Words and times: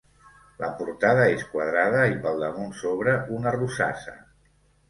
La 0.61 0.69
portada 0.79 1.27
és 1.33 1.43
quadrada 1.51 2.01
i 2.13 2.17
pel 2.25 2.41
damunt 2.47 2.75
s'obre 2.81 3.15
una 3.37 3.55
rosassa. 3.59 4.19